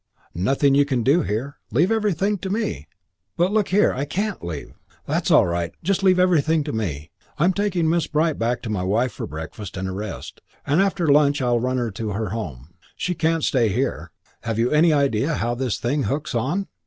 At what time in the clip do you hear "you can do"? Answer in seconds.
0.73-1.21